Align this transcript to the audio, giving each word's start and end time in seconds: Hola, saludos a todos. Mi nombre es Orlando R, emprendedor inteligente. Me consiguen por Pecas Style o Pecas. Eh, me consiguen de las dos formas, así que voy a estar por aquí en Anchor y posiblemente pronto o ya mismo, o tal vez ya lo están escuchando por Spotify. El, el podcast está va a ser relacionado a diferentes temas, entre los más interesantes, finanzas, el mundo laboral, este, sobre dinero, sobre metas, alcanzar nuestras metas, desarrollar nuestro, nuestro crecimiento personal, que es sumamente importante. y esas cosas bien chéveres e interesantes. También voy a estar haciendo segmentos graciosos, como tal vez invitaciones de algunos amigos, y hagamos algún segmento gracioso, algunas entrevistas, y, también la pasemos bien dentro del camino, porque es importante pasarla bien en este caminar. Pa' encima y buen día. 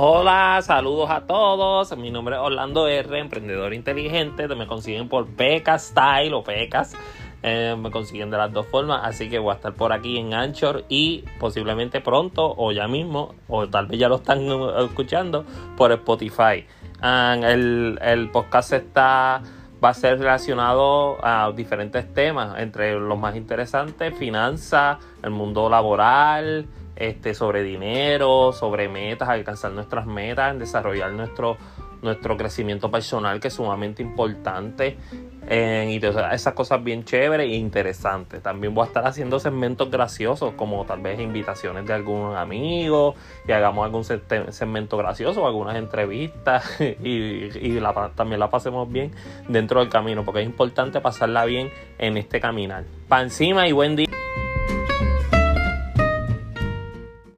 Hola, 0.00 0.60
saludos 0.62 1.10
a 1.10 1.22
todos. 1.22 1.98
Mi 1.98 2.12
nombre 2.12 2.36
es 2.36 2.40
Orlando 2.40 2.86
R, 2.86 3.18
emprendedor 3.18 3.74
inteligente. 3.74 4.46
Me 4.54 4.68
consiguen 4.68 5.08
por 5.08 5.26
Pecas 5.26 5.86
Style 5.86 6.32
o 6.34 6.44
Pecas. 6.44 6.94
Eh, 7.42 7.74
me 7.76 7.90
consiguen 7.90 8.30
de 8.30 8.36
las 8.36 8.52
dos 8.52 8.64
formas, 8.66 9.00
así 9.02 9.28
que 9.28 9.40
voy 9.40 9.50
a 9.50 9.54
estar 9.56 9.74
por 9.74 9.92
aquí 9.92 10.16
en 10.18 10.34
Anchor 10.34 10.84
y 10.88 11.24
posiblemente 11.40 12.00
pronto 12.00 12.54
o 12.56 12.70
ya 12.70 12.86
mismo, 12.86 13.34
o 13.48 13.66
tal 13.66 13.86
vez 13.86 13.98
ya 13.98 14.08
lo 14.08 14.14
están 14.14 14.42
escuchando 14.78 15.44
por 15.76 15.90
Spotify. 15.90 16.64
El, 17.02 17.98
el 18.00 18.30
podcast 18.30 18.74
está 18.74 19.42
va 19.82 19.88
a 19.88 19.94
ser 19.94 20.20
relacionado 20.20 21.18
a 21.24 21.50
diferentes 21.50 22.14
temas, 22.14 22.56
entre 22.60 22.94
los 23.00 23.18
más 23.18 23.34
interesantes, 23.34 24.16
finanzas, 24.16 24.98
el 25.24 25.30
mundo 25.30 25.68
laboral, 25.68 26.68
este, 26.98 27.32
sobre 27.32 27.62
dinero, 27.62 28.52
sobre 28.52 28.88
metas, 28.88 29.28
alcanzar 29.28 29.70
nuestras 29.70 30.04
metas, 30.04 30.58
desarrollar 30.58 31.12
nuestro, 31.12 31.56
nuestro 32.02 32.36
crecimiento 32.36 32.90
personal, 32.90 33.38
que 33.38 33.48
es 33.48 33.54
sumamente 33.54 34.02
importante. 34.02 34.96
y 35.48 36.04
esas 36.04 36.52
cosas 36.54 36.82
bien 36.82 37.04
chéveres 37.04 37.46
e 37.46 37.54
interesantes. 37.54 38.42
También 38.42 38.74
voy 38.74 38.82
a 38.82 38.86
estar 38.88 39.06
haciendo 39.06 39.38
segmentos 39.38 39.90
graciosos, 39.90 40.54
como 40.54 40.84
tal 40.84 41.00
vez 41.00 41.20
invitaciones 41.20 41.86
de 41.86 41.92
algunos 41.92 42.36
amigos, 42.36 43.14
y 43.46 43.52
hagamos 43.52 43.84
algún 43.84 44.02
segmento 44.04 44.96
gracioso, 44.96 45.46
algunas 45.46 45.76
entrevistas, 45.76 46.80
y, 46.80 47.78
también 48.16 48.40
la 48.40 48.50
pasemos 48.50 48.90
bien 48.90 49.12
dentro 49.46 49.78
del 49.78 49.88
camino, 49.88 50.24
porque 50.24 50.40
es 50.40 50.46
importante 50.46 51.00
pasarla 51.00 51.44
bien 51.44 51.70
en 51.98 52.16
este 52.16 52.40
caminar. 52.40 52.84
Pa' 53.08 53.22
encima 53.22 53.68
y 53.68 53.72
buen 53.72 53.94
día. 53.94 54.07